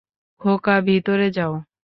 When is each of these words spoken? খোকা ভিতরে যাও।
খোকা 0.41 0.75
ভিতরে 0.87 1.27
যাও। 1.31 1.53